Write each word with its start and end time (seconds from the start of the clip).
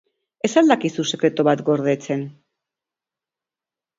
Ez 0.47 0.49
al 0.61 0.71
dakizu 0.71 1.03
sekretu 1.09 1.43
bat 1.49 1.61
gordetzen? 1.69 2.25